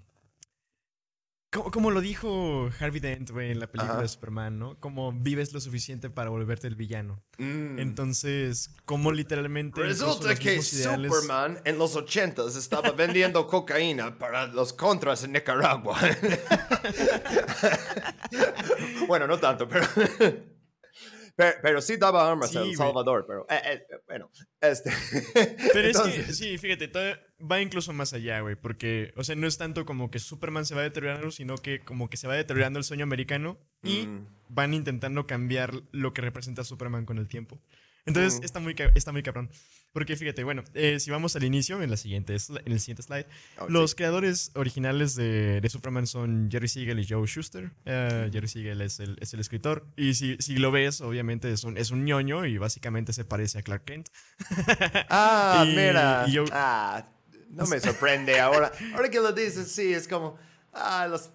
como, 1.53 1.91
lo 1.91 2.01
dijo 2.01 2.69
Harvey 2.79 2.99
Dent, 2.99 3.29
güey, 3.29 3.51
en 3.51 3.59
la 3.59 3.67
película 3.67 4.01
de 4.01 4.07
Superman, 4.07 4.57
¿no? 4.57 4.79
Como 4.79 5.11
vives 5.11 5.53
lo 5.53 5.59
suficiente 5.61 6.09
para 6.09 6.29
volverte 6.29 6.67
el 6.67 6.75
villano. 6.75 7.21
Mm. 7.37 7.79
Entonces, 7.79 8.71
como 8.85 9.11
literalmente... 9.11 9.81
Resulta 9.81 10.35
que 10.35 10.61
Superman 10.61 11.59
en 11.63 11.77
los 11.77 11.95
ochentas 11.95 12.55
estaba 12.55 12.91
vendiendo 12.91 13.45
cocaína 13.53 14.17
para 14.17 14.47
los 14.47 14.73
contras 14.73 15.23
en 15.23 15.33
Nicaragua. 15.33 15.99
bueno, 19.07 19.27
no 19.27 19.37
tanto, 19.37 19.67
pero... 19.67 19.85
Pero, 21.35 21.81
sí 21.81 21.97
daba 21.97 22.29
armas 22.29 22.55
en 22.55 22.63
El 22.63 22.75
Salvador, 22.75 23.25
pero 23.27 23.47
eh, 23.49 23.59
eh, 23.65 23.87
bueno, 24.07 24.29
este. 24.61 24.91
Pero 25.73 25.87
es 25.87 25.99
que, 25.99 26.33
sí, 26.33 26.57
fíjate, 26.59 26.91
va 27.39 27.59
incluso 27.59 27.91
más 27.91 28.13
allá, 28.13 28.41
güey, 28.41 28.55
porque, 28.55 29.13
o 29.17 29.23
sea, 29.23 29.35
no 29.35 29.47
es 29.47 29.57
tanto 29.57 29.85
como 29.85 30.11
que 30.11 30.19
Superman 30.19 30.65
se 30.65 30.75
va 30.75 30.83
deteriorando, 30.83 31.31
sino 31.31 31.55
que 31.57 31.79
como 31.79 32.09
que 32.09 32.17
se 32.17 32.27
va 32.27 32.35
deteriorando 32.35 32.77
el 32.77 32.85
sueño 32.85 33.03
americano 33.03 33.57
y 33.81 34.05
mm. 34.05 34.27
van 34.49 34.75
intentando 34.75 35.25
cambiar 35.25 35.73
lo 35.91 36.13
que 36.13 36.21
representa 36.21 36.63
Superman 36.63 37.05
con 37.05 37.17
el 37.17 37.27
tiempo. 37.27 37.59
Entonces, 38.05 38.41
está, 38.43 38.59
muy, 38.59 38.75
está 38.95 39.11
muy 39.11 39.23
cabrón. 39.23 39.49
Porque 39.93 40.15
fíjate, 40.15 40.43
bueno, 40.43 40.63
eh, 40.73 40.99
si 40.99 41.11
vamos 41.11 41.35
al 41.35 41.43
inicio, 41.43 41.81
en, 41.81 41.91
la 41.91 41.97
siguiente, 41.97 42.35
en 42.35 42.71
el 42.71 42.79
siguiente 42.79 43.03
slide, 43.03 43.27
oh, 43.59 43.69
los 43.69 43.93
creadores 43.93 44.51
originales 44.55 45.15
de, 45.15 45.61
de, 45.61 45.69
Superman 45.69 46.07
son 46.07 46.49
Jerry 46.51 46.67
Siegel 46.67 46.99
y 46.99 47.07
Joe 47.07 47.27
Schuster. 47.27 47.65
Uh, 47.85 48.31
Jerry 48.31 48.47
Siegel 48.47 48.81
es 48.81 48.99
el, 48.99 49.17
es 49.21 49.33
el 49.35 49.39
escritor. 49.39 49.85
Y 49.95 50.15
si, 50.15 50.35
si, 50.39 50.57
lo 50.57 50.71
ves, 50.71 50.99
obviamente 51.01 51.51
es 51.51 51.63
un, 51.63 51.77
es 51.77 51.91
un 51.91 52.05
ñoño 52.05 52.45
y 52.45 52.57
básicamente 52.57 53.13
se 53.13 53.23
parece 53.23 53.59
a 53.59 53.61
Clark 53.61 53.85
Kent. 53.85 54.09
ah, 55.09 55.63
mira. 55.67 56.25
ah, 56.51 57.07
no 57.53 57.67
me 57.67 57.79
sorprende 57.79 58.39
ahora. 58.39 58.71
Ahora 58.95 59.09
que 59.09 59.19
lo 59.19 59.31
dices, 59.31 59.71
sí, 59.71 59.93
es 59.93 60.07
como. 60.07 60.37
Ah, 60.73 61.07
los. 61.09 61.29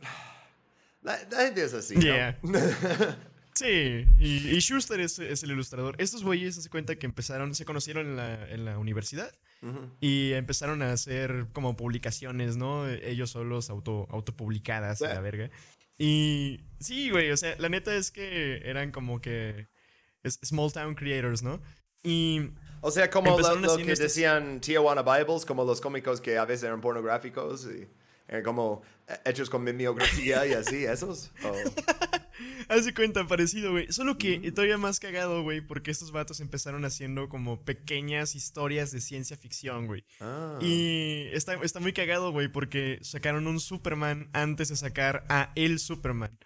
La, 1.03 1.17
gente 1.17 1.63
es 1.63 1.75
así. 1.75 1.95
¿no? 1.95 2.59
Sí, 3.59 4.07
y, 4.21 4.61
Schuster 4.61 5.01
es, 5.01 5.19
el 5.19 5.51
ilustrador. 5.51 5.97
Estos 5.99 6.23
güeyes 6.23 6.55
se 6.55 6.71
cuenta 6.71 6.95
que 6.95 7.07
empezaron, 7.07 7.57
se 7.57 7.65
conocieron 7.65 8.07
en 8.07 8.17
la, 8.17 8.49
en 8.51 8.65
la 8.65 8.79
universidad 8.79 9.33
y 10.01 10.33
empezaron 10.35 10.81
a 10.83 10.93
hacer 10.93 11.47
como 11.53 11.77
publicaciones, 11.77 12.57
¿no? 12.57 12.89
Ellos 12.89 13.31
solos 13.31 13.69
auto, 13.69 14.07
autopublicadas, 14.11 15.01
la 15.01 15.21
verga. 15.21 15.51
Y 15.99 16.61
sí, 16.79 17.11
güey, 17.11 17.33
o 17.33 17.37
sea, 17.37 17.57
la 17.59 17.69
neta 17.69 17.97
es 17.97 18.13
que 18.13 18.63
eran 18.65 18.93
como 18.93 19.21
que 19.21 19.67
small 20.25 20.73
town 20.73 20.95
creators, 20.95 21.43
¿no? 21.43 21.61
Y 22.05 22.51
o 22.81 22.93
sea, 22.93 23.11
como 23.11 23.37
lo, 23.41 23.77
que 23.77 23.97
decían 23.97 24.61
Tijuana 24.61 25.03
Bibles, 25.03 25.45
como 25.45 25.65
los 25.65 25.81
cómicos 25.81 26.21
que 26.21 26.39
a 26.39 26.45
veces 26.45 26.63
eran 26.63 26.81
pornográficos 26.81 27.67
y 27.67 27.89
eran 28.29 28.45
como 28.45 28.83
hechos 29.25 29.51
con 29.51 29.65
mimeografía 29.65 30.47
y 30.47 30.53
así, 30.53 30.85
esos. 30.85 31.33
Hace 32.69 32.95
cuenta, 32.95 33.27
parecido, 33.27 33.73
güey. 33.73 33.91
Solo 33.93 34.19
que 34.19 34.51
todavía 34.53 34.79
más 34.79 35.01
cagado, 35.01 35.43
güey, 35.43 35.61
porque 35.61 35.91
estos 35.91 36.13
vatos 36.13 36.41
empezaron 36.41 36.85
haciendo 36.85 37.29
como 37.29 37.65
pequeñas 37.65 38.35
historias 38.35 38.91
de 38.91 39.01
ciencia 39.01 39.37
ficción, 39.37 39.87
güey. 39.87 40.05
Ah. 40.21 40.59
Y 40.61 41.29
está, 41.33 41.55
está 41.63 41.81
muy 41.81 41.93
cagado, 41.93 42.33
güey, 42.33 42.49
porque 42.49 42.99
sacaron 43.03 43.47
un 43.47 43.61
Superman 43.61 44.29
antes 44.33 44.69
de 44.69 44.77
sacar 44.77 45.25
a 45.29 45.53
el 45.55 45.79
Superman. 45.79 46.39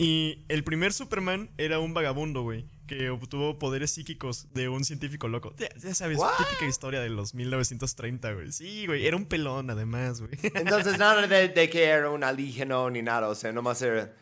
Y 0.00 0.44
el 0.48 0.62
primer 0.62 0.92
Superman 0.92 1.50
era 1.58 1.80
un 1.80 1.92
vagabundo, 1.92 2.42
güey, 2.42 2.66
que 2.86 3.10
obtuvo 3.10 3.58
poderes 3.58 3.90
psíquicos 3.90 4.46
de 4.54 4.68
un 4.68 4.84
científico 4.84 5.26
loco. 5.26 5.54
Ya, 5.58 5.68
sabes, 5.92 6.18
típica 6.38 6.66
historia 6.66 7.00
de 7.00 7.08
los 7.08 7.34
1930, 7.34 8.32
güey. 8.32 8.52
Sí, 8.52 8.86
güey, 8.86 9.06
era 9.06 9.16
un 9.16 9.26
pelón 9.26 9.70
además, 9.70 10.20
güey. 10.20 10.32
Entonces, 10.54 10.98
nada 10.98 11.26
de, 11.26 11.48
de, 11.48 11.68
que 11.68 11.82
era 11.82 12.10
un 12.10 12.22
alígeno 12.22 12.88
ni 12.90 13.02
nada, 13.02 13.28
o 13.28 13.34
sea, 13.34 13.52
nomás 13.52 13.82
era 13.82 14.14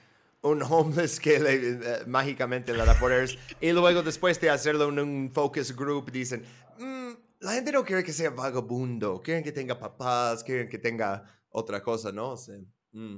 un 0.43 0.63
homeless 0.63 1.21
que 1.21 1.37
eh, 1.37 2.05
mágicamente 2.07 2.73
le 2.73 2.85
da 2.85 2.99
poderes. 2.99 3.39
y 3.61 3.73
luego 3.73 4.03
después 4.03 4.41
de 4.41 4.51
hacerlo 4.51 4.89
en 4.89 4.99
un 4.99 5.31
focus 5.33 5.75
group 5.75 6.11
dicen, 6.11 6.45
mm, 6.79 7.11
la 7.41 7.53
gente 7.53 7.73
no 7.73 7.85
quiere 7.85 8.05
que 8.05 8.13
sea 8.13 8.31
vagabundo, 8.31 9.23
quieren 9.23 9.43
que 9.45 9.53
tenga 9.53 9.79
papás, 9.79 10.43
quieren 10.43 10.69
que 10.69 10.79
tenga 10.79 11.25
otra 11.51 11.83
cosa, 11.83 12.13
¿no? 12.13 12.31
O 12.31 12.37
sea, 12.37 12.57
mm, 12.93 13.17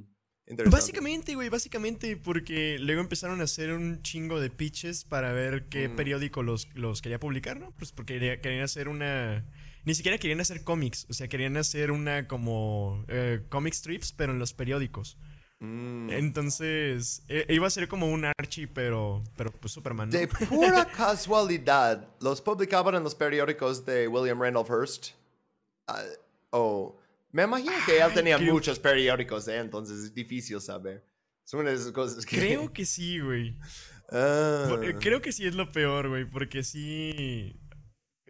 básicamente, 0.71 1.35
güey, 1.35 1.49
básicamente 1.49 2.17
porque 2.17 2.79
luego 2.79 3.01
empezaron 3.01 3.41
a 3.41 3.45
hacer 3.45 3.73
un 3.73 4.03
chingo 4.03 4.41
de 4.41 4.51
pitches 4.51 5.05
para 5.05 5.33
ver 5.33 5.69
qué 5.69 5.89
mm. 5.89 5.97
periódico 5.97 6.43
los, 6.43 6.69
los 6.75 7.03
quería 7.03 7.21
publicar, 7.21 7.61
¿no? 7.61 7.73
Pues 7.73 7.93
porque 7.93 8.41
querían 8.41 8.63
hacer 8.63 8.89
una... 8.89 9.45
Ni 9.85 9.95
siquiera 9.95 10.19
querían 10.19 10.41
hacer 10.41 10.65
cómics, 10.65 11.07
o 11.09 11.15
sea, 11.15 11.29
querían 11.29 11.57
hacer 11.57 11.91
una 11.91 12.29
como 12.29 13.05
eh, 13.09 13.45
comic 13.49 13.73
strips, 13.73 14.13
pero 14.13 14.33
en 14.33 14.39
los 14.39 14.53
periódicos. 14.53 15.17
Mm. 15.61 16.11
Entonces, 16.11 17.23
e, 17.29 17.47
iba 17.49 17.67
a 17.67 17.71
ser 17.71 17.88
como 17.88 18.11
un 18.11 18.25
Archie, 18.25 18.69
pero, 18.69 19.25
pero 19.37 19.50
pues 19.50 19.73
Superman. 19.73 20.11
De 20.11 20.29
pura 20.29 20.85
casualidad, 20.97 22.09
los 22.21 22.41
publicaban 22.41 22.95
en 22.95 23.03
los 23.03 23.15
periódicos 23.15 23.85
de 23.85 24.07
William 24.07 24.41
Randolph 24.41 24.71
Hearst. 24.71 25.11
Ah, 25.87 26.03
o 26.50 26.99
me 27.33 27.43
imagino 27.43 27.75
que 27.85 27.99
él 27.99 28.12
tenía 28.15 28.38
muchos 28.38 28.79
periódicos, 28.79 29.49
¿eh? 29.49 29.59
entonces 29.59 29.99
es 29.99 30.15
difícil 30.15 30.61
saber. 30.61 31.05
Son 31.45 31.61
una 31.61 31.71
de 31.71 31.77
esas 31.77 31.93
cosas 31.93 32.25
que... 32.25 32.37
Creo 32.37 32.73
que 32.73 32.85
sí, 32.87 33.21
güey. 33.21 33.57
Ah. 34.11 34.81
Creo 35.00 35.21
que 35.21 35.33
sí 35.33 35.47
es 35.47 35.55
lo 35.55 35.71
peor, 35.71 36.09
güey, 36.09 36.25
porque 36.25 36.65
sí... 36.65 37.61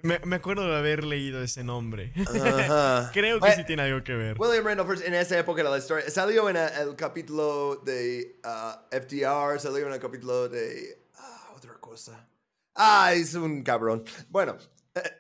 Me, 0.03 0.19
me, 0.25 0.37
acuerdo 0.37 0.69
de 0.69 0.77
haber 0.77 1.05
leído 1.05 1.43
ese 1.43 1.65
nombre. 1.65 2.13
Creo 3.13 3.41
que 3.41 3.53
sí 3.53 3.65
tiene 3.65 3.83
algo 3.83 4.03
que 4.05 4.15
ver. 4.15 4.37
William 4.39 4.65
Randolph 4.65 5.03
en 5.05 5.15
esa 5.15 5.39
época 5.39 5.63
de 5.63 5.71
la 5.71 5.79
historia 5.79 6.09
salió 6.11 6.49
en 6.49 6.57
el, 6.57 6.97
capítulo 6.97 7.77
de 7.85 8.41
uh, 8.45 8.95
FDR, 8.95 9.61
salió 9.61 9.87
en 9.87 9.93
el 9.93 10.01
capítulo 10.01 10.49
de 10.49 10.99
uh, 11.15 11.57
otra 11.57 11.75
cosa. 11.75 12.29
Ah, 12.75 13.13
es 13.15 13.35
un 13.35 13.63
cabrón. 13.63 14.05
Bueno, 14.29 14.57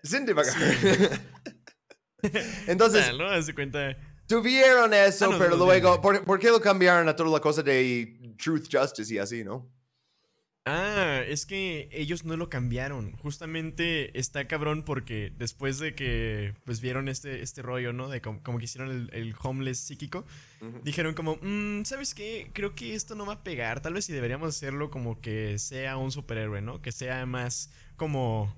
Sin 0.02 0.26
divagar. 0.26 0.54
Entonces, 2.66 3.16
¿no? 3.16 3.28
Haz 3.28 3.46
de 3.46 3.54
cuenta. 3.54 3.96
tuvieron 4.26 4.92
eso, 4.94 5.26
Ah, 5.26 5.28
no, 5.32 5.38
pero 5.38 5.50
no, 5.56 5.64
luego, 5.64 5.96
no. 5.96 6.00
¿por, 6.00 6.24
por 6.24 6.38
qué 6.38 6.48
lo 6.50 6.60
cambiaron 6.60 7.08
a 7.08 7.16
toda 7.16 7.30
la 7.30 7.40
cosa 7.40 7.62
de 7.62 8.34
Truth, 8.42 8.68
Justice 8.70 9.14
y 9.14 9.18
así, 9.18 9.44
no? 9.44 9.70
Ah, 10.68 11.22
es 11.26 11.46
que 11.46 11.88
ellos 11.92 12.24
no 12.24 12.36
lo 12.36 12.48
cambiaron. 12.50 13.12
Justamente 13.16 14.18
está 14.18 14.46
cabrón 14.46 14.82
porque 14.84 15.32
después 15.38 15.78
de 15.78 15.94
que 15.94 16.54
pues 16.64 16.80
vieron 16.80 17.08
este, 17.08 17.42
este 17.42 17.62
rollo, 17.62 17.92
¿no? 17.92 18.08
De 18.08 18.20
como, 18.20 18.42
como 18.42 18.58
que 18.58 18.64
hicieron 18.66 18.90
el, 18.90 19.10
el 19.12 19.34
homeless 19.42 19.78
psíquico, 19.78 20.26
dijeron 20.84 21.14
como, 21.14 21.38
"Mm, 21.42 21.84
¿sabes 21.84 22.14
qué? 22.14 22.50
Creo 22.52 22.74
que 22.74 22.94
esto 22.94 23.14
no 23.14 23.24
va 23.26 23.34
a 23.34 23.42
pegar. 23.44 23.80
Tal 23.80 23.94
vez 23.94 24.04
si 24.04 24.12
deberíamos 24.12 24.48
hacerlo 24.50 24.90
como 24.90 25.20
que 25.20 25.58
sea 25.58 25.96
un 25.96 26.12
superhéroe, 26.12 26.60
¿no? 26.60 26.82
Que 26.82 26.92
sea 26.92 27.24
más 27.26 27.70
como 27.96 28.54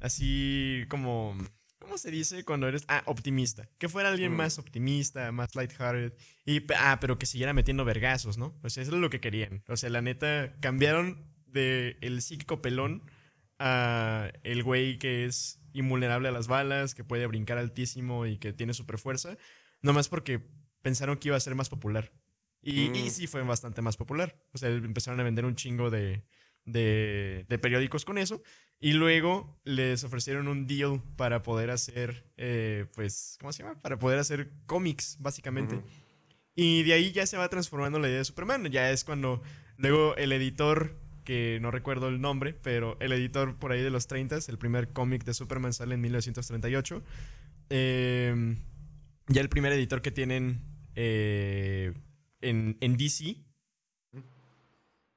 así 0.00 0.84
como 0.88 1.36
¿Cómo 1.78 1.96
se 1.98 2.10
dice 2.10 2.44
cuando 2.44 2.68
eres 2.68 2.84
ah, 2.88 3.02
optimista? 3.06 3.68
Que 3.78 3.88
fuera 3.88 4.10
alguien 4.10 4.32
Mm. 4.32 4.36
más 4.36 4.58
optimista, 4.58 5.32
más 5.32 5.56
lighthearted 5.56 6.12
y 6.44 6.62
ah, 6.78 6.98
pero 7.00 7.18
que 7.18 7.26
siguiera 7.26 7.52
metiendo 7.52 7.84
vergazos, 7.84 8.38
¿no? 8.38 8.54
O 8.62 8.70
sea, 8.70 8.82
eso 8.84 8.92
es 8.94 8.98
lo 9.00 9.10
que 9.10 9.18
querían. 9.20 9.64
O 9.66 9.76
sea, 9.76 9.90
la 9.90 10.00
neta 10.02 10.54
cambiaron 10.60 11.24
de 11.52 11.96
el 12.00 12.22
psíquico 12.22 12.60
pelón 12.62 13.02
a 13.58 14.32
el 14.42 14.62
güey 14.62 14.98
que 14.98 15.24
es 15.26 15.60
invulnerable 15.72 16.28
a 16.28 16.32
las 16.32 16.48
balas, 16.48 16.94
que 16.94 17.04
puede 17.04 17.26
brincar 17.26 17.58
altísimo 17.58 18.26
y 18.26 18.38
que 18.38 18.52
tiene 18.52 18.74
super 18.74 18.98
fuerza, 18.98 19.36
nomás 19.82 20.08
porque 20.08 20.40
pensaron 20.82 21.16
que 21.18 21.28
iba 21.28 21.36
a 21.36 21.40
ser 21.40 21.54
más 21.54 21.68
popular. 21.68 22.12
Y, 22.62 22.86
y 22.98 23.04
Mm. 23.04 23.10
sí 23.10 23.26
fue 23.26 23.42
bastante 23.42 23.80
más 23.82 23.96
popular. 23.96 24.36
O 24.52 24.58
sea, 24.58 24.68
empezaron 24.70 25.20
a 25.20 25.22
vender 25.22 25.44
un 25.44 25.54
chingo 25.56 25.90
de, 25.90 26.24
de, 26.64 27.46
de 27.48 27.58
periódicos 27.58 28.04
con 28.04 28.18
eso. 28.18 28.42
Y 28.78 28.94
luego 28.94 29.60
les 29.64 30.04
ofrecieron 30.04 30.48
un 30.48 30.66
deal 30.66 31.02
para 31.16 31.42
poder 31.42 31.70
hacer, 31.70 32.30
eh, 32.38 32.86
pues, 32.94 33.36
¿cómo 33.40 33.52
se 33.52 33.62
llama? 33.62 33.78
Para 33.78 33.98
poder 33.98 34.18
hacer 34.18 34.50
cómics, 34.66 35.16
básicamente. 35.20 35.80
Y 36.54 36.82
de 36.82 36.94
ahí 36.94 37.12
ya 37.12 37.26
se 37.26 37.36
va 37.36 37.48
transformando 37.48 37.98
la 37.98 38.08
idea 38.08 38.18
de 38.18 38.24
Superman. 38.24 38.66
Ya 38.70 38.90
es 38.90 39.04
cuando 39.04 39.42
luego 39.76 40.16
el 40.16 40.32
editor, 40.32 40.98
que 41.30 41.60
no 41.60 41.70
recuerdo 41.70 42.08
el 42.08 42.20
nombre, 42.20 42.54
pero 42.54 42.96
el 42.98 43.12
editor 43.12 43.54
por 43.56 43.70
ahí 43.70 43.80
de 43.82 43.90
los 43.90 44.08
30, 44.08 44.38
el 44.48 44.58
primer 44.58 44.88
cómic 44.92 45.22
de 45.22 45.32
Superman 45.32 45.72
sale 45.72 45.94
en 45.94 46.00
1938. 46.00 47.04
Eh, 47.70 48.56
ya 49.28 49.40
el 49.40 49.48
primer 49.48 49.72
editor 49.72 50.02
que 50.02 50.10
tienen 50.10 50.60
eh, 50.96 51.92
en, 52.40 52.76
en 52.80 52.96
DC 52.96 53.36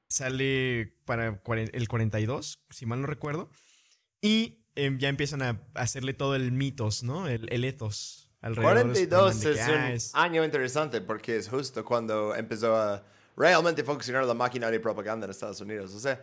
sale 0.08 0.94
para 1.04 1.40
el 1.72 1.88
42, 1.88 2.60
si 2.70 2.86
mal 2.86 3.00
no 3.00 3.08
recuerdo. 3.08 3.50
Y 4.20 4.60
eh, 4.76 4.94
ya 5.00 5.08
empiezan 5.08 5.42
a 5.42 5.60
hacerle 5.74 6.14
todo 6.14 6.36
el 6.36 6.52
mitos, 6.52 7.02
¿no? 7.02 7.26
El, 7.26 7.52
el 7.52 7.64
ethos. 7.64 8.30
alrededor 8.40 8.76
de 8.94 9.08
42 9.08 9.34
Superman, 9.34 9.40
de 9.56 9.60
es 9.60 9.68
un 9.68 9.74
ah, 9.74 9.92
es- 9.92 10.14
año 10.14 10.44
interesante 10.44 11.00
porque 11.00 11.36
es 11.38 11.48
justo 11.48 11.84
cuando 11.84 12.36
empezó 12.36 12.76
a 12.76 13.04
realmente 13.36 13.82
funcionar 13.82 14.24
la 14.24 14.34
máquina 14.34 14.70
de 14.70 14.78
propaganda 14.78 15.24
en 15.24 15.30
Estados 15.30 15.60
Unidos. 15.60 15.92
O 15.94 15.98
sea, 15.98 16.20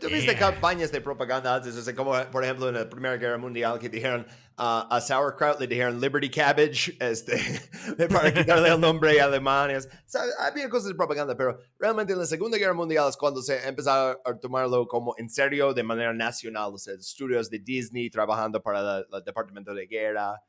tuviste 0.00 0.32
Yeah. 0.32 0.38
campañas 0.38 0.90
de 0.90 1.00
propaganda 1.00 1.54
antes, 1.54 1.76
o 1.76 1.82
sea, 1.82 1.94
como 1.94 2.12
por 2.30 2.42
ejemplo 2.42 2.68
en 2.68 2.74
la 2.76 2.88
Primera 2.88 3.16
Guerra 3.18 3.36
Mundial 3.36 3.78
que 3.78 3.88
dijeron 3.90 4.26
ah, 4.56 4.88
a 4.90 5.00
sauerkraut 5.00 5.60
le 5.60 5.66
dijeron 5.66 6.00
Liberty 6.00 6.30
Cabbage, 6.30 6.96
este, 6.98 7.36
para 8.10 8.32
quitarle 8.32 8.70
el 8.70 8.80
nombre 8.80 9.20
a 9.20 9.24
Alemania. 9.26 9.78
O 9.78 9.82
sea, 10.06 10.22
había 10.40 10.68
cosas 10.70 10.88
de 10.88 10.94
propaganda, 10.94 11.36
pero 11.36 11.58
realmente 11.78 12.14
en 12.14 12.18
la 12.18 12.26
Segunda 12.26 12.56
Guerra 12.56 12.72
Mundial 12.74 13.06
es 13.10 13.16
cuando 13.18 13.42
se 13.42 13.68
empezó 13.68 13.90
a 13.90 14.18
tomarlo 14.40 14.86
como 14.88 15.14
en 15.18 15.28
serio 15.28 15.74
de 15.74 15.82
manera 15.82 16.14
nacional, 16.14 16.70
o 16.72 16.78
sea, 16.78 16.94
estudios 16.94 17.50
de 17.50 17.58
Disney 17.58 18.08
trabajando 18.08 18.62
para 18.62 18.98
el 19.00 19.24
Departamento 19.24 19.74
de 19.74 19.86
Guerra. 19.86 20.42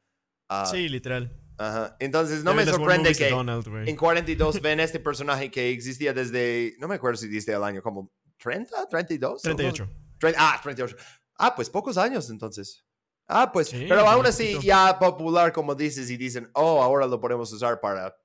ah, 0.47 0.65
Sí, 0.65 0.87
literal. 0.87 1.29
Ajá. 1.57 1.95
Entonces, 1.99 2.43
no 2.43 2.53
me 2.53 2.65
sorprende 2.65 3.15
que 3.15 3.29
Donald, 3.29 3.67
en 3.87 3.95
42 3.95 4.61
ven 4.61 4.79
este 4.79 4.99
personaje 4.99 5.49
que 5.49 5.69
existía 5.71 6.13
desde, 6.13 6.75
no 6.79 6.87
me 6.87 6.95
acuerdo 6.95 7.17
si 7.17 7.27
dice 7.27 7.53
el 7.53 7.63
año, 7.63 7.81
como 7.81 8.11
30, 8.37 8.87
32. 8.87 9.41
38. 9.41 9.89
Tre- 10.19 10.35
ah, 10.37 10.59
38. 10.61 10.95
Ah, 11.39 11.55
pues 11.55 11.69
pocos 11.69 11.97
años 11.97 12.29
entonces. 12.29 12.83
Ah, 13.27 13.51
pues, 13.51 13.67
Sí, 13.69 13.85
pero 13.89 14.07
aún 14.07 14.25
así 14.25 14.57
ya 14.61 14.97
popular 14.97 15.51
como 15.51 15.75
dices 15.75 16.09
y 16.09 16.15
dicen, 16.17 16.49
oh, 16.53 16.81
ahora 16.81 17.05
lo 17.07 17.19
podemos 17.19 17.51
usar 17.51 17.79
para, 17.81 18.15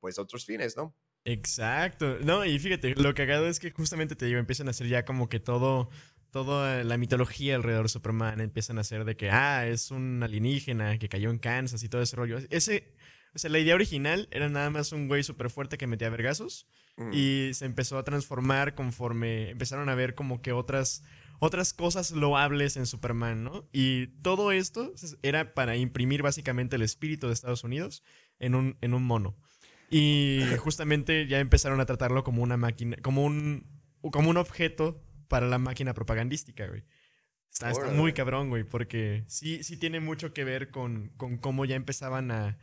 pues, 0.00 0.18
otros 0.18 0.46
fines, 0.46 0.76
¿no? 0.76 0.96
Exacto. 1.24 2.18
No, 2.20 2.44
y 2.44 2.58
fíjate, 2.58 2.94
lo 2.96 3.14
cagado 3.14 3.46
es 3.46 3.60
que 3.60 3.70
justamente 3.70 4.16
te 4.16 4.26
digo, 4.26 4.38
empiezan 4.38 4.68
a 4.68 4.70
hacer 4.70 4.88
ya 4.88 5.04
como 5.04 5.28
que 5.28 5.38
todo, 5.38 5.90
toda 6.32 6.82
la 6.82 6.96
mitología 6.98 7.54
alrededor 7.54 7.84
de 7.84 7.90
Superman, 7.90 8.40
empiezan 8.40 8.78
a 8.78 8.80
hacer 8.80 9.04
de 9.04 9.16
que, 9.16 9.30
ah, 9.30 9.66
es 9.68 9.92
un 9.92 10.22
alienígena 10.22 10.98
que 10.98 11.08
cayó 11.08 11.30
en 11.30 11.38
Kansas 11.38 11.84
y 11.84 11.88
todo 11.88 12.02
ese 12.02 12.16
rollo. 12.16 12.38
Ese, 12.50 12.94
o 13.34 13.38
sea, 13.38 13.50
la 13.50 13.60
idea 13.60 13.76
original 13.76 14.28
era 14.32 14.48
nada 14.48 14.70
más 14.70 14.92
un 14.92 15.06
güey 15.06 15.22
súper 15.22 15.50
fuerte 15.50 15.78
que 15.78 15.86
metía 15.86 16.10
vergazos 16.10 16.66
Mm. 16.96 17.10
y 17.12 17.54
se 17.54 17.64
empezó 17.64 17.98
a 17.98 18.04
transformar 18.04 18.74
conforme 18.74 19.50
empezaron 19.50 19.88
a 19.88 19.94
ver 19.94 20.14
como 20.14 20.42
que 20.42 20.52
otras 20.52 21.02
otras 21.38 21.72
cosas 21.72 22.12
loables 22.12 22.76
en 22.76 22.86
Superman, 22.86 23.42
¿no? 23.42 23.68
Y 23.72 24.08
todo 24.22 24.52
esto 24.52 24.92
era 25.22 25.54
para 25.54 25.74
imprimir 25.74 26.22
básicamente 26.22 26.76
el 26.76 26.82
espíritu 26.82 27.26
de 27.26 27.32
Estados 27.32 27.64
Unidos 27.64 28.04
en 28.38 28.54
un, 28.54 28.76
en 28.80 28.94
un 28.94 29.02
mono. 29.02 29.36
Y 29.90 30.40
justamente 30.58 31.26
ya 31.26 31.40
empezaron 31.40 31.80
a 31.80 31.86
tratarlo 31.86 32.22
como 32.22 32.44
una 32.44 32.56
máquina, 32.56 32.96
como 33.02 33.24
un, 33.24 33.66
como 34.12 34.30
un 34.30 34.36
objeto 34.36 35.02
para 35.32 35.46
la 35.46 35.56
máquina 35.56 35.94
propagandística, 35.94 36.66
güey. 36.66 36.84
Está, 37.50 37.72
muy 37.94 38.12
cabrón, 38.12 38.50
güey, 38.50 38.64
porque 38.64 39.24
sí, 39.28 39.64
sí 39.64 39.78
tiene 39.78 39.98
mucho 39.98 40.34
que 40.34 40.44
ver 40.44 40.70
con, 40.70 41.08
con 41.16 41.38
cómo 41.38 41.64
ya 41.64 41.74
empezaban 41.74 42.30
a, 42.30 42.58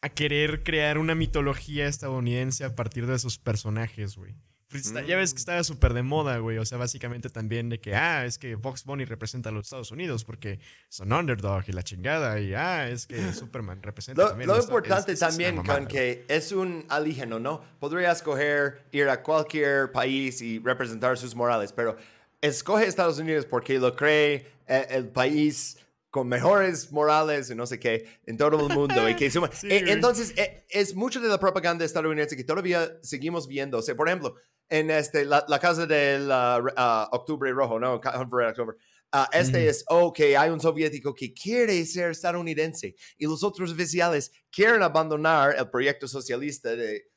a 0.00 0.08
querer 0.08 0.62
crear 0.62 0.98
una 0.98 1.16
mitología 1.16 1.88
estadounidense 1.88 2.64
a 2.64 2.76
partir 2.76 3.08
de 3.08 3.18
sus 3.18 3.38
personajes, 3.38 4.14
güey. 4.14 4.36
Está- 4.72 5.02
Ya 5.02 5.16
ves 5.16 5.30
que 5.32 5.38
Mm. 5.38 5.40
estaba 5.40 5.64
súper 5.64 5.94
de 5.94 6.02
moda, 6.02 6.38
güey. 6.38 6.58
O 6.58 6.64
sea, 6.64 6.78
básicamente 6.78 7.28
también 7.28 7.68
de 7.68 7.80
que, 7.80 7.94
ah, 7.94 8.24
es 8.24 8.38
que 8.38 8.56
Fox 8.56 8.84
Bunny 8.84 9.04
representa 9.04 9.48
a 9.48 9.52
los 9.52 9.66
Estados 9.66 9.90
Unidos 9.90 10.24
porque 10.24 10.60
son 10.88 11.12
underdog 11.12 11.64
y 11.66 11.72
la 11.72 11.82
chingada. 11.82 12.38
Y, 12.40 12.54
ah, 12.54 12.88
es 12.88 13.06
que 13.06 13.16
Superman 13.34 13.82
representa 13.82 14.22
Lo, 14.22 14.28
también 14.28 14.48
lo 14.48 14.56
los 14.56 14.64
importante 14.66 15.12
es- 15.12 15.20
es 15.22 15.28
también 15.28 15.56
mamada, 15.56 15.78
con 15.78 15.88
que 15.88 16.24
es 16.28 16.52
un 16.52 16.84
alígeno, 16.88 17.38
¿no? 17.40 17.62
Podría 17.80 18.12
escoger 18.12 18.84
ir 18.92 19.08
a 19.08 19.22
cualquier 19.22 19.90
país 19.92 20.40
y 20.40 20.58
representar 20.60 21.18
sus 21.18 21.34
morales, 21.34 21.72
pero 21.72 21.96
escoge 22.40 22.86
Estados 22.86 23.18
Unidos 23.18 23.46
porque 23.46 23.78
lo 23.78 23.94
cree 23.96 24.46
eh, 24.68 24.86
el 24.90 25.08
país 25.08 25.76
con 26.10 26.28
mejores 26.28 26.90
morales 26.92 27.50
y 27.50 27.54
no 27.54 27.66
sé 27.66 27.78
qué 27.80 28.06
en 28.26 28.36
todo 28.36 28.68
el 28.68 28.74
mundo. 28.74 29.08
y 29.08 29.14
que 29.16 29.28
suma- 29.30 29.50
Sí, 29.52 29.66
güey. 29.68 29.90
entonces, 29.90 30.32
eh, 30.36 30.64
es 30.70 30.94
mucho 30.94 31.20
de 31.20 31.28
la 31.28 31.38
propaganda 31.38 31.84
estadounidense 31.84 32.36
que 32.36 32.44
todavía 32.44 32.88
seguimos 33.02 33.46
viendo. 33.48 33.78
O 33.78 33.82
sea, 33.82 33.94
por 33.96 34.08
ejemplo, 34.08 34.34
en 34.70 34.90
este, 34.90 35.24
la, 35.24 35.44
la 35.48 35.58
casa 35.58 35.84
del 35.84 36.30
ah, 36.30 36.62
ah, 36.76 37.08
Octubre 37.12 37.50
Rojo, 37.50 37.78
¿no? 37.78 37.94
October. 37.94 38.76
Ah, 39.12 39.28
este 39.32 39.58
Ujú. 39.58 39.68
es, 39.68 39.84
ok, 39.88 40.20
hay 40.38 40.50
un 40.50 40.60
soviético 40.60 41.12
que 41.12 41.34
quiere 41.34 41.84
ser 41.84 42.12
estadounidense 42.12 42.94
y 43.18 43.26
los 43.26 43.42
otros 43.42 43.72
oficiales 43.72 44.30
quieren 44.52 44.82
abandonar 44.82 45.56
el 45.58 45.68
proyecto 45.68 46.06
socialista 46.06 46.76
de 46.76 47.10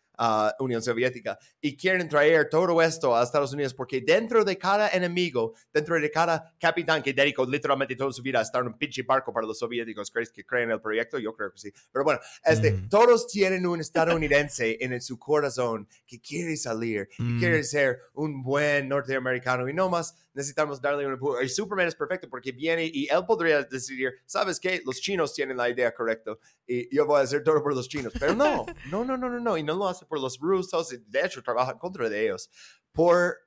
Unión 0.59 0.81
Soviética 0.81 1.37
y 1.61 1.75
quieren 1.75 2.07
traer 2.07 2.49
todo 2.49 2.81
esto 2.81 3.15
a 3.15 3.23
Estados 3.23 3.53
Unidos 3.53 3.73
porque 3.73 4.01
dentro 4.01 4.43
de 4.43 4.57
cada 4.57 4.89
enemigo, 4.89 5.53
dentro 5.73 5.99
de 5.99 6.09
cada 6.11 6.53
capitán 6.59 7.01
que 7.03 7.13
dedicó 7.13 7.45
literalmente 7.45 7.95
toda 7.95 8.11
su 8.11 8.21
vida 8.21 8.39
a 8.39 8.43
estar 8.43 8.61
en 8.61 8.67
un 8.67 8.77
pinche 8.77 9.03
barco 9.03 9.33
para 9.33 9.45
los 9.47 9.59
soviéticos 9.59 10.11
¿crees 10.11 10.31
que 10.31 10.45
creen 10.45 10.71
el 10.71 10.81
proyecto, 10.81 11.17
yo 11.19 11.33
creo 11.33 11.51
que 11.51 11.57
sí. 11.59 11.73
Pero 11.91 12.03
bueno, 12.05 12.19
este, 12.45 12.73
Ujú. 12.73 12.89
todos 12.89 13.27
tienen 13.27 13.65
un 13.65 13.81
estadounidense 13.81 14.77
en 14.79 15.01
su 15.01 15.17
corazón 15.19 15.87
que 16.05 16.19
quiere 16.19 16.55
salir 16.57 17.07
y 17.17 17.23
Mm. 17.23 17.39
quiere 17.39 17.63
ser 17.63 17.99
un 18.13 18.43
buen 18.43 18.87
norteamericano 18.89 19.67
y 19.69 19.73
no 19.73 19.89
más 19.89 20.15
necesitamos 20.33 20.81
darle 20.81 21.05
un 21.05 21.13
empuje. 21.13 21.45
Y 21.45 21.49
Superman 21.49 21.87
es 21.87 21.95
perfecto 21.95 22.29
porque 22.29 22.51
viene 22.51 22.85
y 22.85 23.07
él 23.09 23.25
podría 23.25 23.63
decidir, 23.63 24.13
¿sabes 24.25 24.59
qué? 24.59 24.81
Los 24.85 24.99
chinos 24.99 25.33
tienen 25.33 25.57
la 25.57 25.69
idea 25.69 25.93
correcta 25.93 26.37
y 26.67 26.93
yo 26.95 27.05
voy 27.05 27.19
a 27.19 27.23
hacer 27.23 27.43
todo 27.43 27.61
por 27.61 27.75
los 27.75 27.87
chinos. 27.87 28.13
Pero 28.19 28.35
no, 28.35 28.65
no, 28.89 29.05
no, 29.05 29.17
no, 29.17 29.29
no, 29.29 29.39
no. 29.39 29.57
Y 29.57 29.63
no 29.63 29.75
lo 29.75 29.87
hace 29.87 30.05
por 30.05 30.19
los 30.19 30.39
rusos 30.39 30.93
y 30.93 30.97
de 31.07 31.25
hecho 31.25 31.41
trabaja 31.41 31.77
contra 31.77 32.09
de 32.09 32.25
ellos. 32.25 32.49
Por 32.91 33.37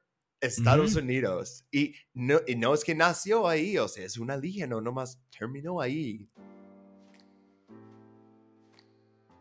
Estados 0.41 0.93
Ujú. 0.93 1.01
Unidos. 1.01 1.65
Y 1.71 1.95
no, 2.15 2.41
y 2.47 2.57
no 2.57 2.75
es 2.75 2.85
que 2.85 2.95
nació 2.95 3.49
ahí, 3.49 3.79
o 3.79 3.89
sea, 3.89 4.05
es 4.05 4.19
un 4.19 4.31
alígeno, 4.31 4.81
nomás 4.81 5.21
terminó 5.37 5.81
ahí. 5.81 6.29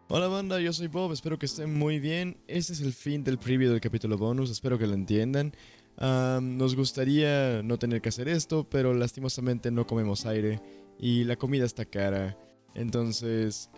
Hola 0.07 0.27
banda, 0.27 0.59
yo 0.59 0.71
soy 0.71 0.87
Bob, 0.87 1.11
espero 1.11 1.39
que 1.39 1.47
estén 1.47 1.73
muy 1.73 1.99
bien. 1.99 2.37
Este 2.47 2.73
es 2.73 2.81
el 2.81 2.93
fin 2.93 3.23
del 3.23 3.39
preview 3.39 3.71
del 3.71 3.81
capítulo 3.81 4.17
bonus, 4.17 4.51
espero 4.51 4.77
que 4.77 4.85
lo 4.85 4.93
entiendan. 4.93 5.53
Nos 5.97 6.75
gustaría 6.75 7.61
no 7.63 7.77
tener 7.77 8.01
que 8.01 8.09
hacer 8.09 8.27
esto, 8.27 8.67
pero 8.69 8.93
lastimosamente 8.93 9.71
no 9.71 9.87
comemos 9.87 10.25
aire 10.25 10.61
y 10.99 11.23
la 11.23 11.35
comida 11.35 11.65
está 11.65 11.85
cara. 11.85 12.37
Entonces, 12.73 13.69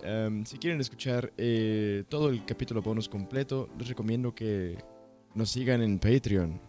si 0.46 0.58
quieren 0.58 0.82
escuchar 0.82 1.32
eh, 1.38 2.04
todo 2.10 2.30
el 2.30 2.44
capítulo 2.46 2.82
bonus 2.82 3.08
completo, 3.08 3.70
les 3.78 3.88
recomiendo 3.88 4.34
que 4.34 4.78
nos 5.36 5.52
sigan 5.52 5.82
en 5.82 6.00
Patreon. 6.00 6.60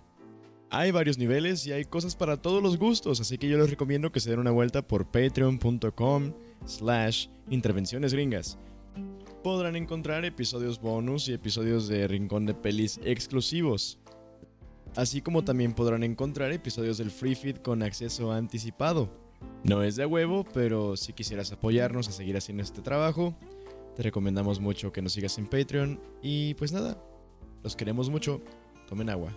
Hay 0.70 0.90
varios 0.90 1.16
niveles 1.16 1.66
y 1.66 1.72
hay 1.72 1.86
cosas 1.86 2.14
para 2.14 2.36
todos 2.36 2.62
los 2.62 2.76
gustos, 2.76 3.22
así 3.22 3.38
que 3.38 3.48
yo 3.48 3.56
les 3.56 3.70
recomiendo 3.70 4.12
que 4.12 4.20
se 4.20 4.28
den 4.28 4.40
una 4.40 4.50
vuelta 4.50 4.86
por 4.86 5.06
patreon.com 5.10 6.34
slash 6.66 7.28
intervenciones 7.48 8.12
gringas. 8.12 8.58
Podrán 9.42 9.76
encontrar 9.76 10.26
episodios 10.26 10.78
bonus 10.78 11.26
y 11.28 11.32
episodios 11.32 11.88
de 11.88 12.06
Rincón 12.06 12.44
de 12.44 12.52
Pelis 12.52 13.00
exclusivos. 13.02 13.98
Así 14.97 15.21
como 15.21 15.45
también 15.45 15.75
podrán 15.75 16.02
encontrar 16.02 16.52
episodios 16.52 16.99
del 16.99 17.11
Free 17.11 17.35
Feed 17.35 17.59
con 17.59 17.83
acceso 17.83 18.33
anticipado. 18.33 19.11
No 19.62 19.83
es 19.83 19.97
de 19.97 20.07
huevo, 20.07 20.45
pero 20.52 20.97
si 20.97 21.12
quisieras 21.12 21.52
apoyarnos 21.52 22.09
a 22.09 22.12
seguir 22.12 22.37
haciendo 22.37 22.62
este 22.62 22.83
trabajo, 22.83 23.35
te 23.97 24.02
recomendamos 24.02 24.61
mucho 24.61 24.92
que 24.92 25.02
nos 25.02 25.12
sigas 25.12 25.38
en 25.38 25.47
Patreon. 25.47 26.00
Y 26.23 26.54
pues 26.54 26.73
nada, 26.73 27.02
los 27.62 27.76
queremos 27.76 28.11
mucho. 28.11 28.40
Tomen 28.88 29.11
agua. 29.11 29.33